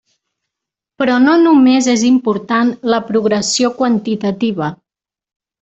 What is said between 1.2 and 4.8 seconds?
no només és important la progressió quantitativa.